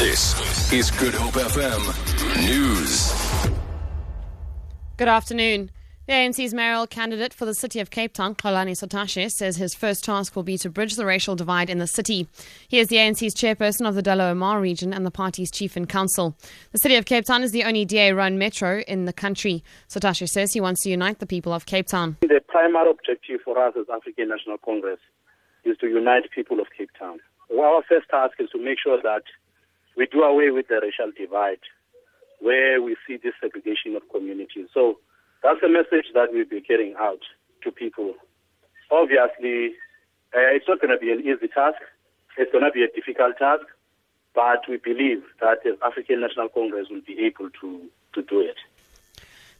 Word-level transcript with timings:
This 0.00 0.72
is 0.72 0.90
Good 0.90 1.12
Hope 1.12 1.34
FM 1.34 1.82
News. 2.48 3.12
Good 4.96 5.08
afternoon. 5.08 5.70
The 6.06 6.14
ANC's 6.14 6.54
mayoral 6.54 6.86
candidate 6.86 7.34
for 7.34 7.44
the 7.44 7.52
city 7.52 7.80
of 7.80 7.90
Cape 7.90 8.14
Town, 8.14 8.34
Xolani 8.34 8.70
Sotashe, 8.70 9.30
says 9.30 9.56
his 9.56 9.74
first 9.74 10.02
task 10.02 10.34
will 10.34 10.42
be 10.42 10.56
to 10.56 10.70
bridge 10.70 10.96
the 10.96 11.04
racial 11.04 11.36
divide 11.36 11.68
in 11.68 11.76
the 11.76 11.86
city. 11.86 12.28
He 12.66 12.78
is 12.78 12.88
the 12.88 12.96
ANC's 12.96 13.34
chairperson 13.34 13.86
of 13.86 13.94
the 13.94 14.00
Dullah 14.00 14.30
Omar 14.30 14.58
region 14.58 14.94
and 14.94 15.04
the 15.04 15.10
party's 15.10 15.50
chief 15.50 15.76
in 15.76 15.86
council. 15.86 16.34
The 16.72 16.78
city 16.78 16.96
of 16.96 17.04
Cape 17.04 17.26
Town 17.26 17.42
is 17.42 17.52
the 17.52 17.64
only 17.64 17.84
DA 17.84 18.12
run 18.12 18.38
metro 18.38 18.80
in 18.88 19.04
the 19.04 19.12
country. 19.12 19.62
Sotashe 19.90 20.30
says 20.30 20.54
he 20.54 20.62
wants 20.62 20.82
to 20.84 20.88
unite 20.88 21.18
the 21.18 21.26
people 21.26 21.52
of 21.52 21.66
Cape 21.66 21.88
Town. 21.88 22.16
The 22.22 22.40
primary 22.48 22.90
objective 22.90 23.40
for 23.44 23.58
us 23.58 23.74
as 23.78 23.84
African 23.94 24.30
National 24.30 24.56
Congress 24.56 24.98
is 25.66 25.76
to 25.82 25.88
unite 25.88 26.22
people 26.34 26.58
of 26.58 26.68
Cape 26.74 26.88
Town. 26.98 27.18
Our 27.52 27.82
first 27.86 28.08
task 28.08 28.36
is 28.38 28.48
to 28.52 28.64
make 28.64 28.78
sure 28.82 28.98
that 29.02 29.24
we 30.00 30.06
do 30.06 30.22
away 30.22 30.48
with 30.50 30.66
the 30.68 30.80
racial 30.80 31.12
divide 31.12 31.60
where 32.40 32.80
we 32.80 32.96
see 33.06 33.18
this 33.22 33.34
segregation 33.38 33.94
of 33.94 34.02
communities. 34.08 34.68
So 34.72 34.96
that's 35.42 35.60
a 35.62 35.68
message 35.68 36.08
that 36.14 36.32
we'll 36.32 36.48
be 36.48 36.62
carrying 36.62 36.94
out 36.98 37.20
to 37.64 37.70
people. 37.70 38.14
Obviously, 38.90 39.76
uh, 40.32 40.56
it's 40.56 40.64
not 40.66 40.80
going 40.80 40.96
to 40.96 40.96
be 40.96 41.12
an 41.12 41.20
easy 41.20 41.52
task. 41.52 41.84
It's 42.38 42.50
going 42.50 42.64
to 42.64 42.72
be 42.72 42.82
a 42.82 42.88
difficult 42.88 43.36
task, 43.36 43.66
but 44.34 44.64
we 44.70 44.78
believe 44.78 45.20
that 45.42 45.58
the 45.64 45.76
African 45.84 46.22
National 46.22 46.48
Congress 46.48 46.86
will 46.88 47.04
be 47.06 47.20
able 47.20 47.50
to, 47.60 47.84
to 48.14 48.22
do 48.22 48.40
it. 48.40 48.56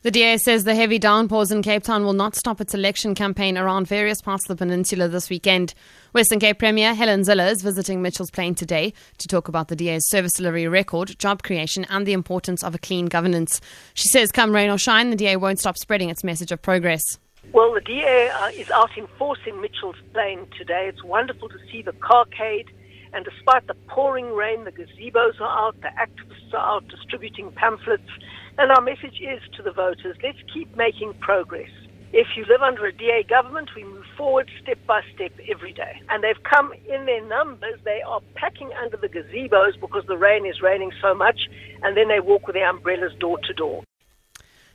The 0.02 0.10
DA 0.10 0.38
says 0.38 0.64
the 0.64 0.74
heavy 0.74 0.98
downpours 0.98 1.50
in 1.50 1.60
Cape 1.60 1.82
Town 1.82 2.06
will 2.06 2.14
not 2.14 2.34
stop 2.34 2.59
its 2.59 2.72
election 2.72 3.14
campaign 3.14 3.59
around 3.59 3.86
various 3.86 4.23
parts 4.23 4.45
of 4.45 4.48
the 4.48 4.56
peninsula 4.56 5.09
this 5.09 5.28
weekend. 5.28 5.74
Western 6.14 6.40
Cape 6.40 6.59
Premier 6.59 6.95
Helen 6.95 7.20
Zille 7.20 7.50
is 7.50 7.60
visiting 7.60 8.00
Mitchells 8.00 8.30
Plain 8.30 8.54
today 8.54 8.95
to 9.18 9.28
talk 9.28 9.46
about 9.46 9.68
the 9.68 9.76
DA's 9.76 10.09
service 10.09 10.32
delivery 10.32 10.66
record, 10.66 11.18
job 11.18 11.42
creation, 11.42 11.84
and 11.90 12.06
the 12.06 12.14
importance 12.14 12.64
of 12.64 12.74
a 12.74 12.78
clean 12.78 13.09
governance. 13.09 13.60
She 13.92 14.09
says, 14.09 14.32
come 14.32 14.54
rain 14.54 14.70
or 14.70 14.79
shine, 14.79 15.10
the 15.10 15.16
DA 15.16 15.37
won't 15.37 15.59
stop 15.59 15.76
spreading 15.76 16.09
its 16.09 16.24
message 16.24 16.51
of 16.51 16.62
progress. 16.62 17.18
Well, 17.52 17.74
the 17.74 17.82
DA 17.82 18.30
uh, 18.30 18.48
is 18.48 18.70
out 18.70 18.96
in 18.96 19.07
force 19.18 19.40
in 19.46 19.60
Mitchells 19.60 19.96
Plain 20.14 20.46
today. 20.57 20.87
It's 20.88 21.04
wonderful 21.04 21.51
to 21.51 21.59
see 21.70 21.82
the 21.82 21.92
carcade. 21.92 22.70
And 23.13 23.25
despite 23.25 23.66
the 23.66 23.75
pouring 23.89 24.35
rain, 24.35 24.65
the 24.65 24.73
gazebos 24.73 25.41
are 25.41 25.66
out, 25.69 25.80
the 25.80 25.89
activists 25.89 26.55
are 26.55 26.77
out 26.77 26.89
distributing 26.89 27.53
pamphlets. 27.53 28.11
And 28.59 28.71
our 28.71 28.80
message 28.80 29.21
is 29.21 29.41
to 29.57 29.63
the 29.63 29.73
voters 29.73 30.16
let's 30.23 30.39
keep 30.53 30.77
making 30.77 31.15
progress. 31.21 31.71
If 32.13 32.27
you 32.37 32.45
live 32.49 32.61
under 32.61 32.87
a 32.87 32.93
DA 32.93 33.23
government, 33.23 33.71
we 33.77 33.85
move 33.85 34.05
forward 34.16 34.51
step 34.61 34.79
by 34.85 35.03
step 35.15 35.33
every 35.49 35.73
day. 35.73 36.03
And 36.09 36.25
they've 36.25 36.43
come 36.43 36.73
in 36.88 37.07
their 37.07 37.25
numbers. 37.25 37.79
They 37.85 38.03
are 38.05 38.21
packing 38.35 38.71
under 38.83 38.97
the 38.97 39.09
gazebos 39.09 39.81
because 39.81 40.05
the 40.09 40.19
rain 40.19 40.45
is 40.45 40.61
raining 40.61 40.91
so 41.01 41.15
much, 41.15 41.49
and 41.83 41.97
then 41.97 42.09
they 42.09 42.19
walk 42.19 42.49
with 42.49 42.55
their 42.55 42.69
umbrellas 42.69 43.13
door 43.21 43.38
to 43.38 43.53
door. 43.55 43.85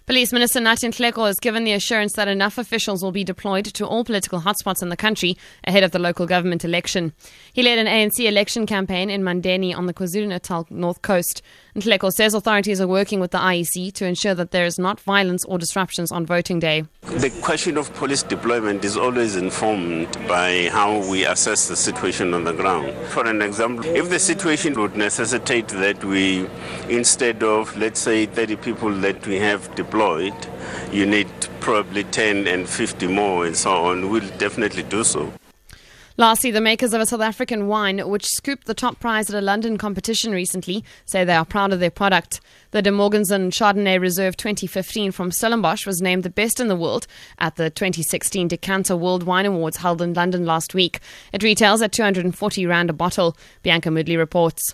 Police 0.07 0.31
Minister 0.31 0.59
Nathi 0.59 0.89
Nhleko 0.89 1.25
has 1.25 1.39
given 1.39 1.63
the 1.63 1.71
assurance 1.71 2.13
that 2.13 2.27
enough 2.27 2.59
officials 2.59 3.01
will 3.01 3.11
be 3.11 3.23
deployed 3.23 3.65
to 3.65 3.87
all 3.87 4.03
political 4.03 4.41
hotspots 4.41 4.83
in 4.83 4.89
the 4.89 4.95
country 4.95 5.35
ahead 5.63 5.83
of 5.83 5.89
the 5.89 5.97
local 5.97 6.27
government 6.27 6.63
election. 6.63 7.11
He 7.53 7.63
led 7.63 7.79
an 7.79 7.87
ANC 7.87 8.19
election 8.19 8.67
campaign 8.67 9.09
in 9.09 9.23
Mandeni 9.23 9.75
on 9.75 9.87
the 9.87 9.95
KwaZulu-Natal 9.95 10.67
north 10.69 11.01
coast. 11.01 11.41
Nhleko 11.75 12.09
says 12.09 12.33
authorities 12.33 12.79
are 12.79 12.87
working 12.87 13.19
with 13.19 13.31
the 13.31 13.37
IEC 13.37 13.91
to 13.95 14.05
ensure 14.05 14.33
that 14.33 14.51
there 14.51 14.65
is 14.65 14.79
not 14.79 14.97
violence 14.97 15.43
or 15.43 15.57
disruptions 15.57 16.09
on 16.09 16.25
voting 16.25 16.57
day. 16.57 16.85
The 17.01 17.29
question 17.41 17.77
of 17.77 17.93
police 17.95 18.23
deployment 18.23 18.85
is 18.85 18.95
always 18.95 19.35
informed 19.35 20.07
by 20.25 20.69
how 20.69 21.05
we 21.11 21.25
assess 21.25 21.67
the 21.67 21.75
situation 21.75 22.33
on 22.33 22.45
the 22.45 22.53
ground. 22.53 22.93
For 23.09 23.27
an 23.27 23.41
example, 23.41 23.83
if 23.87 24.09
the 24.09 24.19
situation 24.19 24.79
would 24.79 24.95
necessitate 24.95 25.67
that 25.67 26.01
we, 26.05 26.47
instead 26.87 27.43
of, 27.43 27.75
let's 27.75 27.99
say, 27.99 28.25
30 28.25 28.55
people 28.55 28.91
that 29.01 29.27
we 29.27 29.35
have 29.39 29.75
deployed, 29.75 30.33
you 30.93 31.05
need 31.05 31.27
probably 31.59 32.05
10 32.05 32.47
and 32.47 32.69
50 32.69 33.07
more 33.07 33.45
and 33.45 33.57
so 33.57 33.71
on. 33.71 34.09
We'll 34.09 34.29
definitely 34.37 34.83
do 34.83 35.03
so. 35.03 35.33
Lastly, 36.17 36.49
the 36.49 36.61
makers 36.61 36.93
of 36.93 37.01
a 37.01 37.05
South 37.05 37.19
African 37.19 37.67
wine, 37.67 37.99
which 38.07 38.25
scooped 38.25 38.67
the 38.67 38.73
top 38.73 39.01
prize 39.01 39.29
at 39.29 39.37
a 39.37 39.45
London 39.45 39.77
competition 39.77 40.31
recently, 40.31 40.81
say 41.05 41.25
they 41.25 41.35
are 41.35 41.43
proud 41.43 41.73
of 41.73 41.81
their 41.81 41.91
product. 41.91 42.39
The 42.71 42.81
DeMorgenzon 42.81 43.51
Chardonnay 43.51 43.99
Reserve 43.99 44.37
2015 44.37 45.11
from 45.11 45.31
Stellenbosch 45.31 45.85
was 45.85 46.01
named 46.01 46.23
the 46.23 46.29
best 46.29 46.61
in 46.61 46.69
the 46.69 46.75
world 46.77 47.05
at 47.37 47.57
the 47.57 47.69
2016 47.69 48.47
Decanter 48.47 48.95
World 48.95 49.23
Wine 49.23 49.45
Awards 49.45 49.77
held 49.77 50.01
in 50.01 50.13
London 50.13 50.45
last 50.45 50.73
week. 50.73 51.01
It 51.33 51.43
retails 51.43 51.81
at 51.81 51.91
240 51.91 52.65
Rand 52.65 52.89
a 52.89 52.93
bottle. 52.93 53.35
Bianca 53.61 53.89
Moodley 53.89 54.17
reports. 54.17 54.73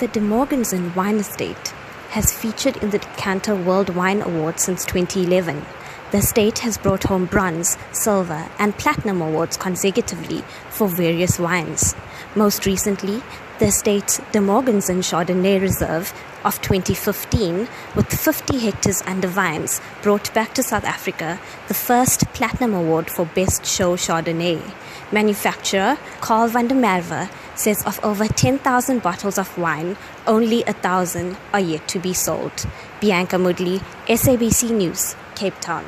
The 0.00 0.08
DeMorgenzon 0.08 0.96
Wine 0.96 1.18
Estate 1.18 1.68
has 2.10 2.32
featured 2.32 2.76
in 2.78 2.90
the 2.90 2.98
Decanter 2.98 3.54
World 3.54 3.90
Wine 3.90 4.20
Awards 4.22 4.64
since 4.64 4.84
2011. 4.84 5.64
The 6.12 6.22
state 6.22 6.60
has 6.60 6.78
brought 6.78 7.02
home 7.02 7.26
bronze, 7.26 7.76
silver, 7.90 8.48
and 8.60 8.78
platinum 8.78 9.20
awards 9.20 9.56
consecutively 9.56 10.44
for 10.70 10.86
various 10.86 11.36
wines. 11.36 11.96
Most 12.36 12.64
recently, 12.64 13.22
the 13.58 13.72
state's 13.72 14.20
DeMorgenzon 14.30 15.02
Chardonnay 15.02 15.60
Reserve 15.60 16.14
of 16.44 16.60
2015, 16.62 17.66
with 17.96 18.06
50 18.06 18.58
hectares 18.58 19.02
under 19.02 19.26
vines, 19.26 19.80
brought 20.02 20.32
back 20.32 20.54
to 20.54 20.62
South 20.62 20.84
Africa 20.84 21.40
the 21.66 21.74
first 21.74 22.20
platinum 22.34 22.72
award 22.72 23.10
for 23.10 23.26
Best 23.26 23.66
Show 23.66 23.96
Chardonnay. 23.96 24.62
Manufacturer 25.10 25.98
Carl 26.20 26.46
van 26.46 26.68
der 26.68 26.76
Merwe 26.76 27.28
says 27.56 27.84
of 27.84 27.98
over 28.04 28.28
10,000 28.28 29.02
bottles 29.02 29.38
of 29.38 29.58
wine, 29.58 29.96
only 30.26 30.62
a 30.64 30.72
thousand 30.72 31.36
are 31.52 31.60
yet 31.60 31.88
to 31.88 31.98
be 31.98 32.12
sold. 32.12 32.64
Bianca 33.00 33.36
Moodley, 33.36 33.80
SABC 34.06 34.70
News, 34.70 35.16
Cape 35.36 35.54
Town. 35.60 35.84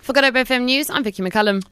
For 0.00 0.12
Good 0.12 0.24
Hope 0.24 0.34
FM 0.34 0.64
News, 0.64 0.90
I'm 0.90 1.04
Vicky 1.04 1.22
McCullum. 1.22 1.62